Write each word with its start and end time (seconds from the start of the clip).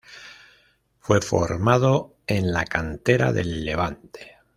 Fue 0.97 1.21
formado 1.21 2.15
en 2.25 2.51
la 2.53 2.65
cantera 2.65 3.31
del 3.31 3.63
Levante. 3.63 4.37